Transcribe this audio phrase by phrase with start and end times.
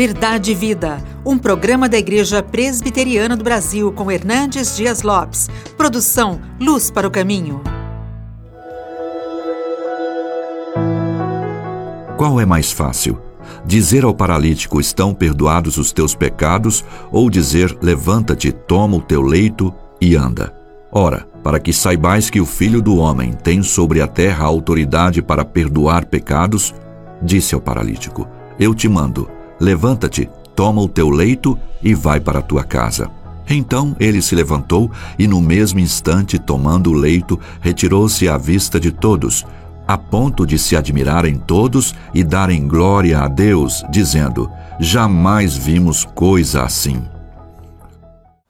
[0.00, 5.50] Verdade e Vida, um programa da Igreja Presbiteriana do Brasil com Hernandes Dias Lopes.
[5.76, 7.60] Produção Luz para o Caminho.
[12.16, 13.20] Qual é mais fácil?
[13.66, 16.82] Dizer ao paralítico: Estão perdoados os teus pecados,
[17.12, 19.70] ou dizer: Levanta-te, toma o teu leito
[20.00, 20.50] e anda?
[20.90, 25.44] Ora, para que saibais que o Filho do Homem tem sobre a terra autoridade para
[25.44, 26.74] perdoar pecados,
[27.20, 28.26] disse ao paralítico:
[28.58, 29.28] Eu te mando
[29.60, 33.10] Levanta-te, toma o teu leito e vai para a tua casa.
[33.48, 38.90] Então ele se levantou e, no mesmo instante, tomando o leito, retirou-se à vista de
[38.90, 39.44] todos,
[39.86, 46.62] a ponto de se admirarem todos e darem glória a Deus, dizendo: Jamais vimos coisa
[46.62, 47.02] assim.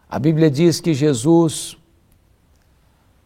[0.08, 1.78] A Bíblia diz que Jesus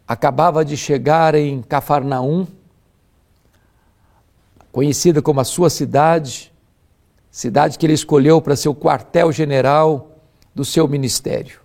[0.07, 2.47] acabava de chegar em Cafarnaum,
[4.71, 6.54] conhecida como a sua cidade,
[7.35, 10.21] cidade que ele escolheu para ser o quartel-general
[10.55, 11.59] do seu ministério.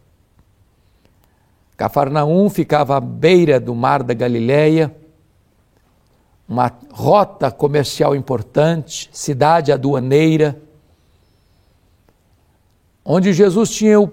[1.78, 4.96] Cafarnaum ficava à beira do mar da Galileia,
[6.48, 10.60] uma rota comercial importante, cidade aduaneira,
[13.06, 14.12] onde Jesus tinha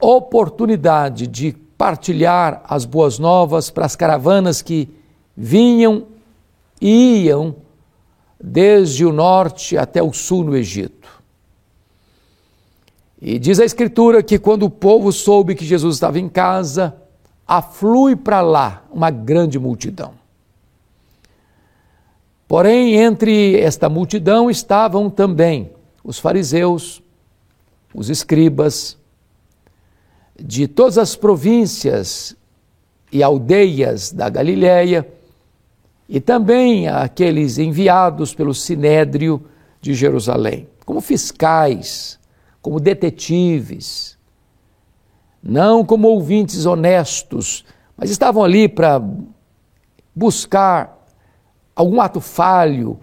[0.00, 4.92] oportunidade de partilhar as boas novas para as caravanas que
[5.36, 6.08] vinham
[6.80, 7.67] e iam
[8.40, 11.08] desde o norte até o sul no Egito.
[13.20, 16.96] E diz a Escritura que quando o povo soube que Jesus estava em casa,
[17.46, 20.12] aflui para lá uma grande multidão.
[22.46, 25.72] Porém, entre esta multidão estavam também
[26.04, 27.02] os fariseus,
[27.92, 28.96] os escribas,
[30.40, 32.36] de todas as províncias
[33.10, 35.06] e aldeias da Galiléia
[36.08, 39.44] e também aqueles enviados pelo Sinédrio
[39.80, 42.18] de Jerusalém, como fiscais,
[42.62, 44.16] como detetives,
[45.42, 47.64] não como ouvintes honestos,
[47.96, 49.02] mas estavam ali para
[50.14, 51.06] buscar
[51.76, 52.98] algum ato falho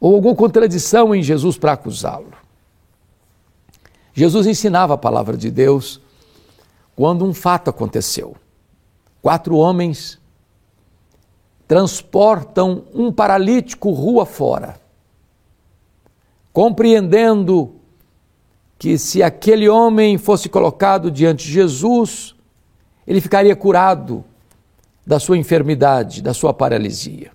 [0.00, 2.32] ou alguma contradição em Jesus para acusá-lo.
[4.12, 6.00] Jesus ensinava a palavra de Deus
[6.96, 8.34] quando um fato aconteceu.
[9.22, 10.17] Quatro homens
[11.68, 14.80] transportam um paralítico rua fora,
[16.50, 17.74] compreendendo
[18.78, 22.34] que se aquele homem fosse colocado diante de Jesus,
[23.06, 24.24] ele ficaria curado
[25.06, 27.32] da sua enfermidade, da sua paralisia.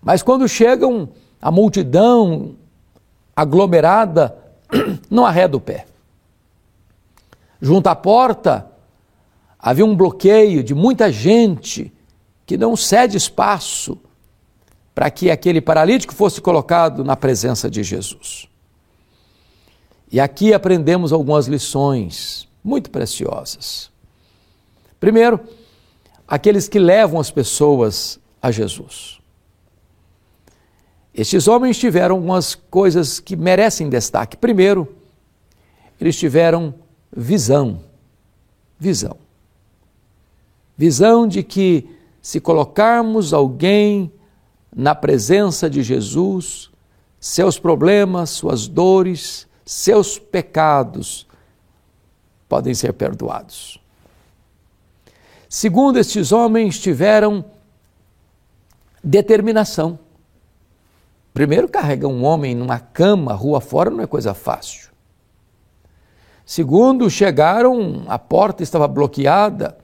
[0.00, 1.10] Mas quando chegam
[1.42, 2.54] a multidão
[3.36, 4.34] aglomerada,
[5.10, 5.86] não arreda o pé.
[7.60, 8.66] Junto à porta
[9.58, 11.92] havia um bloqueio de muita gente
[12.46, 13.98] que não cede espaço
[14.94, 18.46] para que aquele paralítico fosse colocado na presença de Jesus.
[20.10, 23.90] E aqui aprendemos algumas lições muito preciosas.
[25.00, 25.40] Primeiro,
[26.28, 29.18] aqueles que levam as pessoas a Jesus.
[31.14, 34.36] Estes homens tiveram algumas coisas que merecem destaque.
[34.36, 34.94] Primeiro,
[36.00, 36.74] eles tiveram
[37.14, 37.80] visão.
[38.78, 39.16] Visão.
[40.76, 41.88] Visão de que
[42.22, 44.12] se colocarmos alguém
[44.74, 46.70] na presença de Jesus,
[47.18, 51.26] seus problemas, suas dores, seus pecados
[52.48, 53.80] podem ser perdoados.
[55.48, 57.44] Segundo, estes homens tiveram
[59.02, 59.98] determinação.
[61.34, 64.90] Primeiro, carregar um homem numa cama, rua fora, não é coisa fácil.
[66.44, 69.81] Segundo, chegaram, a porta estava bloqueada,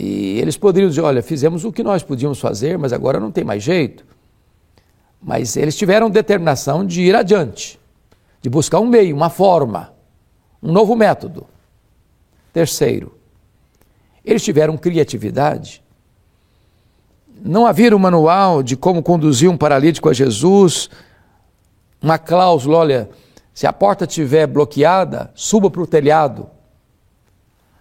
[0.00, 3.42] e eles poderiam dizer: olha, fizemos o que nós podíamos fazer, mas agora não tem
[3.42, 4.06] mais jeito.
[5.20, 7.80] Mas eles tiveram determinação de ir adiante,
[8.40, 9.92] de buscar um meio, uma forma,
[10.62, 11.48] um novo método.
[12.52, 13.12] Terceiro,
[14.24, 15.82] eles tiveram criatividade.
[17.44, 20.88] Não havia um manual de como conduzir um paralítico a Jesus,
[22.00, 23.10] uma cláusula: olha,
[23.52, 26.48] se a porta estiver bloqueada, suba para o telhado,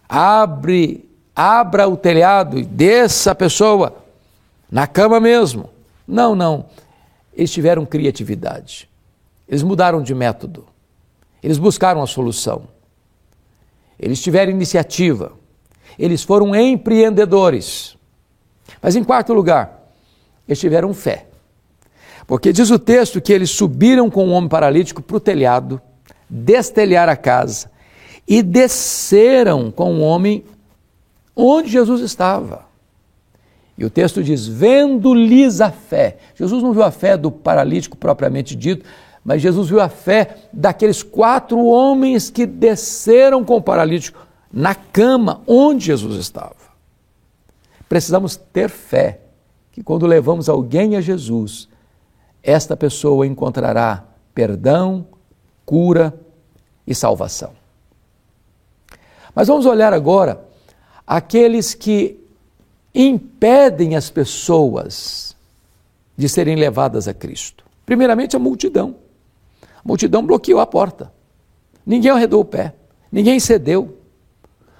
[0.09, 1.06] abre
[1.37, 3.97] abra o telhado e desça a pessoa
[4.71, 5.69] na cama mesmo.
[6.07, 6.65] Não, não.
[7.31, 8.89] Eles tiveram criatividade.
[9.47, 10.65] Eles mudaram de método.
[11.43, 12.63] Eles buscaram a solução.
[13.99, 15.33] Eles tiveram iniciativa.
[15.99, 17.95] Eles foram empreendedores.
[18.81, 19.91] Mas em quarto lugar,
[20.47, 21.27] eles tiveram fé.
[22.25, 25.79] Porque diz o texto que eles subiram com o homem paralítico para o telhado,
[26.27, 27.69] destelhar a casa
[28.27, 30.43] e desceram com o homem
[31.37, 32.65] onde Jesus estava.
[33.77, 36.17] E o texto diz: vendo-lhes a fé.
[36.33, 38.85] Jesus não viu a fé do paralítico propriamente dito,
[39.23, 45.41] mas Jesus viu a fé daqueles quatro homens que desceram com o paralítico na cama
[45.45, 46.55] onde Jesus estava.
[47.87, 49.21] Precisamos ter fé
[49.71, 51.69] que quando levamos alguém a Jesus,
[52.41, 55.05] esta pessoa encontrará perdão,
[55.65, 56.13] cura
[56.85, 57.51] e salvação.
[59.35, 60.46] Mas vamos olhar agora
[61.07, 62.19] aqueles que
[62.93, 65.35] impedem as pessoas
[66.17, 67.63] de serem levadas a Cristo.
[67.85, 68.95] Primeiramente, a multidão.
[69.61, 71.13] A multidão bloqueou a porta.
[71.85, 72.75] Ninguém arredou o pé.
[73.09, 73.97] Ninguém cedeu.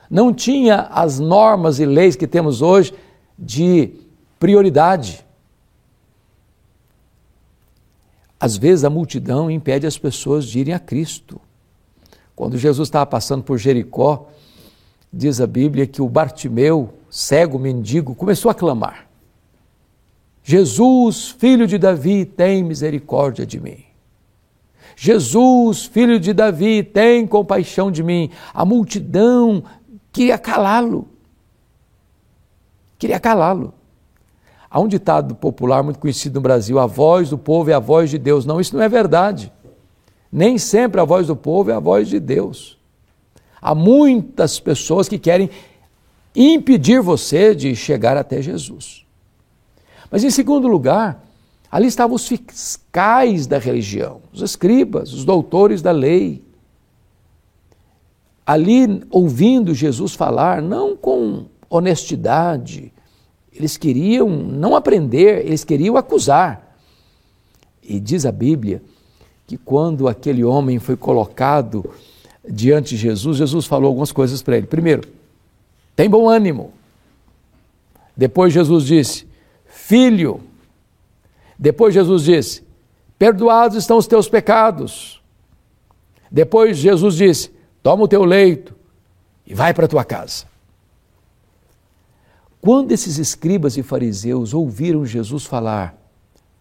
[0.09, 2.93] Não tinha as normas e leis que temos hoje
[3.39, 3.93] de
[4.37, 5.25] prioridade.
[8.39, 11.39] Às vezes a multidão impede as pessoas de irem a Cristo.
[12.35, 14.27] Quando Jesus estava passando por Jericó,
[15.11, 19.07] diz a Bíblia que o Bartimeu, cego mendigo, começou a clamar:
[20.43, 23.83] Jesus, filho de Davi, tem misericórdia de mim.
[24.95, 28.31] Jesus, filho de Davi, tem compaixão de mim.
[28.53, 29.63] A multidão
[30.11, 31.07] queria calá-lo.
[32.97, 33.73] Queria calá-lo.
[34.69, 38.09] Há um ditado popular muito conhecido no Brasil: a voz do povo é a voz
[38.09, 38.45] de Deus.
[38.45, 39.51] Não, isso não é verdade.
[40.31, 42.76] Nem sempre a voz do povo é a voz de Deus.
[43.67, 45.49] Há muitas pessoas que querem
[46.33, 49.05] impedir você de chegar até Jesus.
[50.09, 51.21] Mas, em segundo lugar,
[51.69, 56.41] ali estavam os fiscais da religião, os escribas, os doutores da lei.
[58.45, 62.93] Ali, ouvindo Jesus falar, não com honestidade,
[63.51, 66.73] eles queriam não aprender, eles queriam acusar.
[67.83, 68.81] E diz a Bíblia
[69.45, 71.83] que quando aquele homem foi colocado
[72.47, 74.67] diante de Jesus, Jesus falou algumas coisas para ele.
[74.67, 75.07] Primeiro,
[75.95, 76.73] tem bom ânimo.
[78.15, 79.27] Depois Jesus disse,
[79.65, 80.41] filho.
[81.57, 82.63] Depois Jesus disse,
[83.17, 85.21] perdoados estão os teus pecados.
[86.31, 87.51] Depois Jesus disse,
[87.81, 88.75] toma o teu leito
[89.45, 90.45] e vai para a tua casa.
[92.59, 95.95] Quando esses escribas e fariseus ouviram Jesus falar,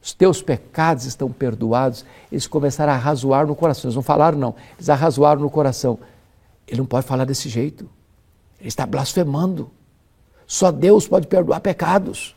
[0.07, 3.89] os teus pecados estão perdoados, eles começaram a arrazoar no coração.
[3.89, 5.99] Eles não falaram, não, eles arrazoaram no coração.
[6.65, 7.91] Ele não pode falar desse jeito.
[8.61, 9.69] Ele está blasfemando.
[10.47, 12.37] Só Deus pode perdoar pecados.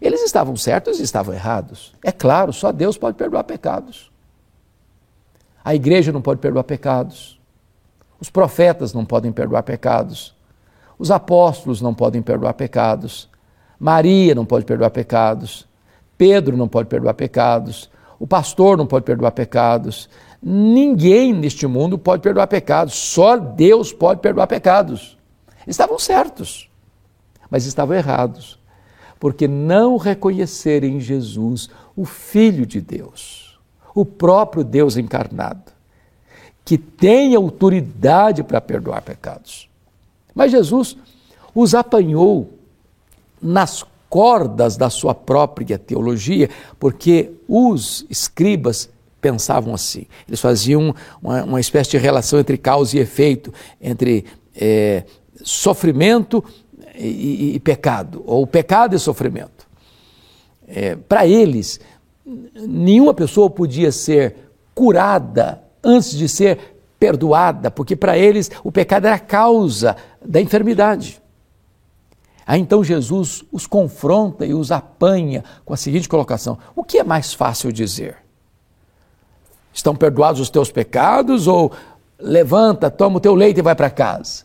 [0.00, 1.92] Eles estavam certos e estavam errados.
[2.02, 4.10] É claro, só Deus pode perdoar pecados.
[5.62, 7.38] A igreja não pode perdoar pecados.
[8.18, 10.34] Os profetas não podem perdoar pecados.
[10.98, 13.28] Os apóstolos não podem perdoar pecados.
[13.78, 15.68] Maria não pode perdoar pecados.
[16.20, 17.88] Pedro não pode perdoar pecados,
[18.18, 20.06] o pastor não pode perdoar pecados,
[20.42, 25.16] ninguém neste mundo pode perdoar pecados, só Deus pode perdoar pecados.
[25.66, 26.68] Estavam certos,
[27.50, 28.58] mas estavam errados,
[29.18, 33.58] porque não reconheceram em Jesus o Filho de Deus,
[33.94, 35.72] o próprio Deus encarnado,
[36.66, 39.70] que tem autoridade para perdoar pecados.
[40.34, 40.98] Mas Jesus
[41.54, 42.58] os apanhou
[43.40, 48.90] nas cordas da sua própria teologia, porque os escribas
[49.20, 50.06] pensavam assim.
[50.26, 54.24] Eles faziam uma, uma espécie de relação entre causa e efeito, entre
[54.54, 55.04] é,
[55.42, 56.44] sofrimento
[56.96, 59.68] e, e, pecado, ou pecado e sofrimento.
[60.66, 61.78] É, Para eles,
[62.54, 64.34] nenhuma pessoa podia ser
[64.74, 66.58] curada antes de ser
[66.98, 71.19] perdoada, porque para eles o pecado era a causa da enfermidade.
[72.50, 77.04] Aí então Jesus os confronta e os apanha com a seguinte colocação: O que é
[77.04, 78.16] mais fácil dizer?
[79.72, 81.70] Estão perdoados os teus pecados ou
[82.18, 84.42] levanta, toma o teu leite e vai para casa?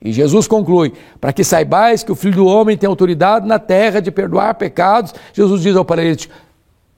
[0.00, 3.98] E Jesus conclui: Para que saibais que o Filho do Homem tem autoridade na terra
[3.98, 6.32] de perdoar pecados, Jesus diz ao paralítico: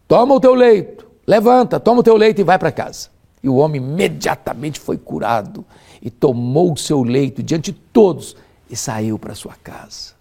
[0.07, 3.09] Toma o teu leito, levanta, toma o teu leito e vai para casa.
[3.43, 5.65] E o homem imediatamente foi curado
[6.03, 8.37] e tomou o seu leito diante de todos
[8.69, 10.14] e saiu para sua casa.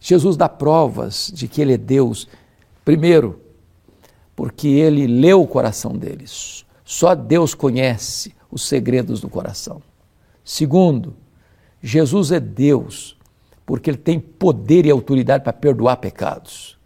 [0.00, 2.26] Jesus dá provas de que ele é Deus,
[2.84, 3.40] primeiro,
[4.34, 6.64] porque ele leu o coração deles.
[6.84, 9.82] Só Deus conhece os segredos do coração.
[10.42, 11.14] Segundo,
[11.82, 13.16] Jesus é Deus,
[13.64, 16.78] porque ele tem poder e autoridade para perdoar pecados.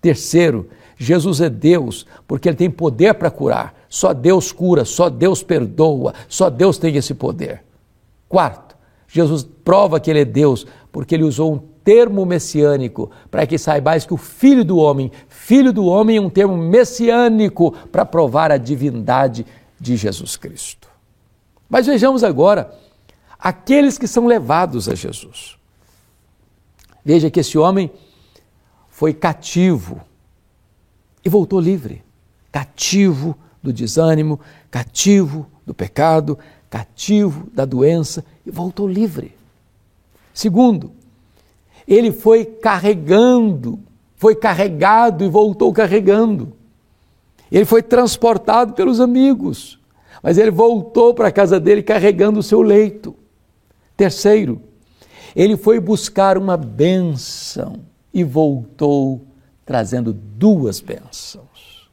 [0.00, 3.74] Terceiro, Jesus é Deus, porque ele tem poder para curar.
[3.88, 7.64] Só Deus cura, só Deus perdoa, só Deus tem esse poder.
[8.28, 8.76] Quarto,
[9.08, 11.58] Jesus prova que ele é Deus, porque ele usou um
[11.88, 16.28] termo messiânico, para que saibais que o Filho do Homem, Filho do Homem é um
[16.28, 19.46] termo messiânico para provar a divindade
[19.80, 20.86] de Jesus Cristo.
[21.66, 22.70] Mas vejamos agora
[23.38, 25.56] aqueles que são levados a Jesus.
[27.02, 27.90] Veja que esse homem
[28.90, 30.02] foi cativo
[31.24, 32.04] e voltou livre.
[32.52, 34.38] cativo do desânimo,
[34.70, 39.34] cativo do pecado, cativo da doença e voltou livre.
[40.34, 40.92] Segundo,
[41.88, 43.80] ele foi carregando,
[44.16, 46.52] foi carregado e voltou carregando.
[47.50, 49.80] Ele foi transportado pelos amigos,
[50.22, 53.16] mas ele voltou para a casa dele carregando o seu leito.
[53.96, 54.60] Terceiro,
[55.34, 57.80] ele foi buscar uma bênção
[58.12, 59.24] e voltou
[59.64, 61.88] trazendo duas bênçãos.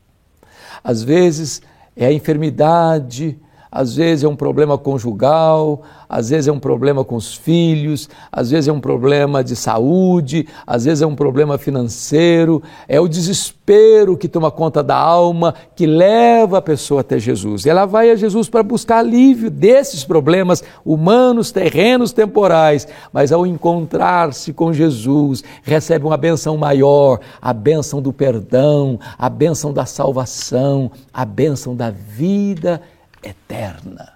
[0.84, 1.62] Às vezes
[1.96, 3.40] é a enfermidade,
[3.76, 8.50] às vezes é um problema conjugal, às vezes é um problema com os filhos, às
[8.50, 14.16] vezes é um problema de saúde, às vezes é um problema financeiro, é o desespero
[14.16, 17.66] que toma conta da alma, que leva a pessoa até Jesus.
[17.66, 23.46] E ela vai a Jesus para buscar alívio desses problemas humanos, terrenos, temporais, mas ao
[23.46, 30.90] encontrar-se com Jesus, recebe uma benção maior, a benção do perdão, a benção da salvação,
[31.14, 32.82] a benção da vida
[33.28, 34.14] eterna.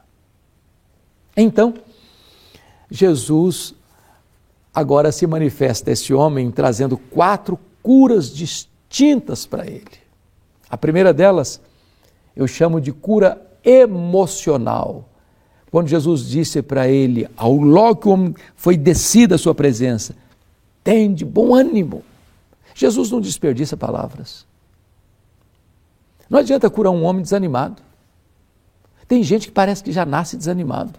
[1.35, 1.73] Então,
[2.89, 3.73] Jesus
[4.73, 9.99] agora se manifesta esse homem trazendo quatro curas distintas para ele.
[10.69, 11.61] A primeira delas
[12.35, 15.09] eu chamo de cura emocional.
[15.71, 20.15] Quando Jesus disse para ele, ao logo que o homem foi descido à sua presença,
[20.83, 22.03] tem de bom ânimo.
[22.73, 24.45] Jesus não desperdiça palavras.
[26.29, 27.81] Não adianta curar um homem desanimado.
[29.09, 30.93] Tem gente que parece que já nasce desanimado.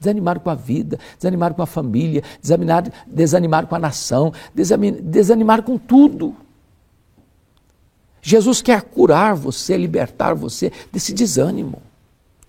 [0.00, 5.76] Desanimado com a vida, desanimado com a família, desanimado, desanimado com a nação, desanimado com
[5.76, 6.34] tudo.
[8.22, 11.82] Jesus quer curar você, libertar você desse desânimo.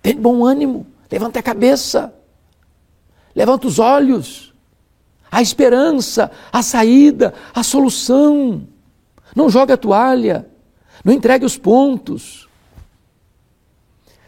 [0.00, 2.12] Tem bom ânimo, levanta a cabeça,
[3.36, 4.54] levanta os olhos.
[5.30, 8.66] A esperança, a saída, a solução.
[9.36, 10.48] Não jogue a toalha,
[11.04, 12.48] não entregue os pontos.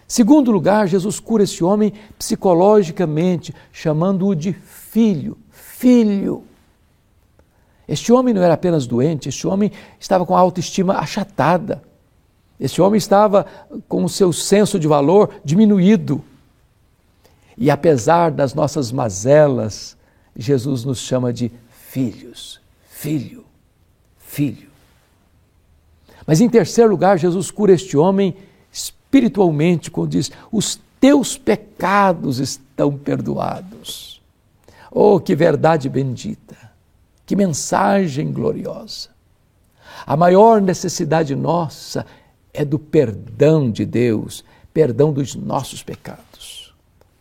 [0.08, 5.36] Segundo lugar, Jesus cura esse homem psicologicamente, chamando-o de filho.
[5.50, 6.44] Filho.
[7.88, 11.82] Este homem não era apenas doente, este homem estava com a autoestima achatada.
[12.58, 13.46] Este homem estava
[13.88, 16.24] com o seu senso de valor diminuído.
[17.56, 19.96] E apesar das nossas mazelas,
[20.34, 22.60] Jesus nos chama de filhos.
[22.88, 23.44] Filho,
[24.18, 24.68] filho.
[26.26, 28.34] Mas em terceiro lugar, Jesus cura este homem
[29.16, 34.20] espiritualmente, quando diz: os teus pecados estão perdoados.
[34.90, 36.56] Oh, que verdade bendita!
[37.24, 39.10] Que mensagem gloriosa!
[40.06, 42.06] A maior necessidade nossa
[42.52, 46.74] é do perdão de Deus, perdão dos nossos pecados.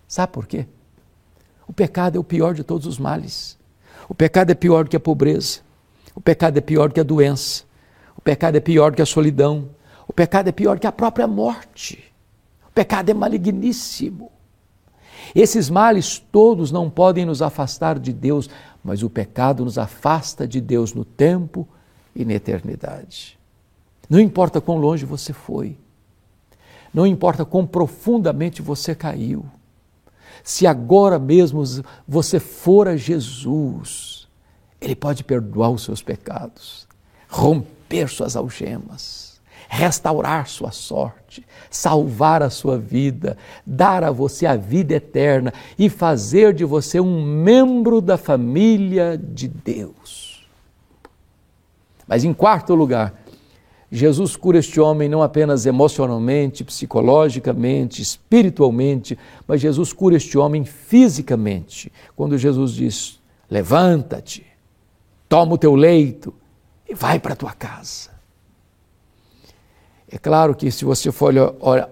[0.07, 0.65] Sabe por quê?
[1.67, 3.57] O pecado é o pior de todos os males.
[4.07, 5.61] O pecado é pior que a pobreza.
[6.13, 7.63] O pecado é pior que a doença.
[8.15, 9.67] O pecado é pior que a solidão.
[10.07, 12.03] O pecado é pior que a própria morte.
[12.67, 14.31] O pecado é maligníssimo.
[15.33, 18.49] Esses males todos não podem nos afastar de Deus,
[18.83, 21.67] mas o pecado nos afasta de Deus no tempo
[22.15, 23.39] e na eternidade.
[24.09, 25.77] Não importa quão longe você foi,
[26.93, 29.45] não importa quão profundamente você caiu,
[30.43, 31.63] se agora mesmo
[32.07, 34.27] você for a Jesus,
[34.79, 36.87] Ele pode perdoar os seus pecados,
[37.27, 39.34] romper suas algemas
[39.75, 46.53] restaurar sua sorte, salvar a sua vida, dar a você a vida eterna e fazer
[46.53, 50.47] de você um membro da família de Deus.
[52.07, 53.21] Mas em quarto lugar,
[53.91, 61.91] Jesus cura este homem não apenas emocionalmente, psicologicamente, espiritualmente, mas Jesus cura este homem fisicamente.
[62.15, 64.45] Quando Jesus diz: Levanta-te,
[65.27, 66.33] toma o teu leito
[66.87, 68.14] e vai para a tua casa.
[70.15, 71.33] É claro que se você for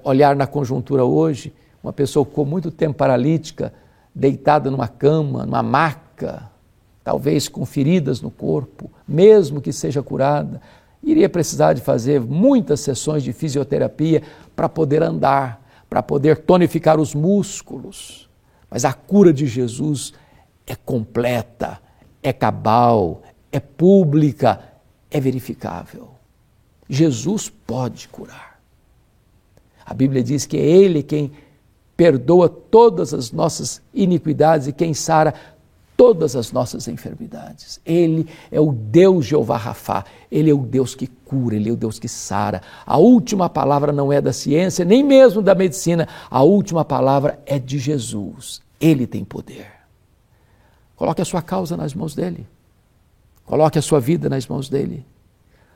[0.01, 1.53] olhar na conjuntura hoje,
[1.83, 3.73] uma pessoa com muito tempo paralítica,
[4.15, 6.49] deitada numa cama, numa maca,
[7.03, 10.61] talvez com feridas no corpo, mesmo que seja curada,
[11.03, 14.23] iria precisar de fazer muitas sessões de fisioterapia
[14.55, 18.29] para poder andar, para poder tonificar os músculos.
[18.71, 20.13] Mas a cura de Jesus
[20.65, 21.77] é completa,
[22.23, 24.61] é cabal, é pública,
[25.11, 26.22] é verificável.
[26.93, 28.59] Jesus pode curar.
[29.83, 31.31] A Bíblia diz que é Ele quem
[31.97, 35.33] perdoa todas as nossas iniquidades e quem sara
[35.97, 37.79] todas as nossas enfermidades.
[37.83, 41.75] Ele é o Deus Jeová Rafá, Ele é o Deus que cura, Ele é o
[41.75, 42.61] Deus que sara.
[42.85, 47.57] A última palavra não é da ciência, nem mesmo da medicina, a última palavra é
[47.57, 48.61] de Jesus.
[48.79, 49.65] Ele tem poder.
[50.95, 52.47] Coloque a sua causa nas mãos dele.
[53.45, 55.03] Coloque a sua vida nas mãos dele.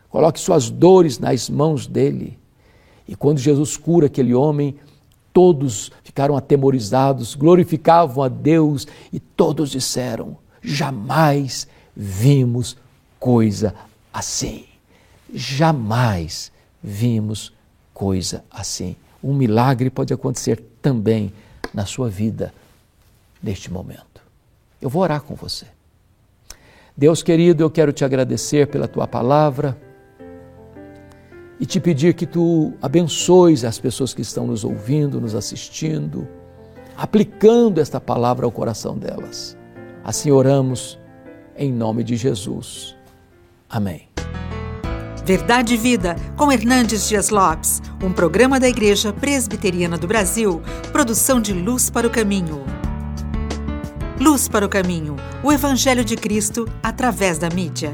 [0.10, 2.38] Coloque suas dores nas mãos dele
[3.08, 4.76] E quando Jesus cura aquele homem,
[5.32, 12.76] todos ficaram atemorizados, glorificavam a Deus e todos disseram: jamais vimos
[13.20, 13.74] coisa
[14.12, 14.66] assim.
[15.34, 16.52] Jamais
[16.84, 17.54] vimos
[17.94, 18.96] coisa assim.
[19.24, 21.32] Um milagre pode acontecer também
[21.74, 22.54] na sua vida
[23.42, 24.22] neste momento.
[24.82, 25.66] Eu vou orar com você.
[26.96, 29.78] Deus querido, eu quero te agradecer pela tua palavra
[31.60, 36.28] e te pedir que tu abençoes as pessoas que estão nos ouvindo, nos assistindo,
[36.96, 39.58] aplicando esta palavra ao coração delas.
[40.04, 41.00] Assim oramos
[41.58, 42.96] em nome de Jesus.
[43.70, 44.08] Amém.
[45.26, 50.62] Verdade e Vida, com Hernandes Dias Lopes, um programa da Igreja Presbiteriana do Brasil,
[50.94, 52.64] produção de Luz para o Caminho.
[54.22, 57.94] Luz para o Caminho, o Evangelho de Cristo através da mídia.